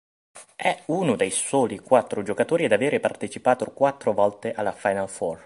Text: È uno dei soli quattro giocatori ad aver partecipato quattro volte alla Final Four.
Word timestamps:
È 0.55 0.81
uno 0.87 1.15
dei 1.15 1.29
soli 1.29 1.77
quattro 1.77 2.23
giocatori 2.23 2.65
ad 2.65 2.71
aver 2.71 2.99
partecipato 2.99 3.65
quattro 3.65 4.13
volte 4.13 4.51
alla 4.51 4.71
Final 4.71 5.07
Four. 5.07 5.39